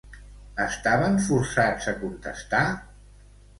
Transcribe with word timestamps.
Estaven 0.63 1.19
forçats 1.27 1.91
a 1.93 1.95
contestar? 2.01 2.65